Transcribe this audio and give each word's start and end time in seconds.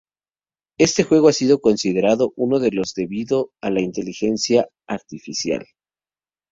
Este 0.79 1.03
juego 1.03 1.27
ha 1.29 1.31
sido 1.31 1.61
considerado 1.61 2.33
uno 2.35 2.57
de 2.57 2.71
los 2.71 2.95
debido 2.95 3.51
a 3.61 3.69
la 3.69 3.81
inteligencia 3.81 4.67
artificial. 4.87 5.63